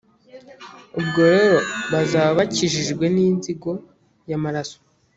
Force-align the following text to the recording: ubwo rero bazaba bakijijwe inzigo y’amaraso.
ubwo 0.99 1.21
rero 1.33 1.57
bazaba 1.91 2.31
bakijijwe 2.39 3.05
inzigo 3.29 3.71
y’amaraso. 4.29 4.77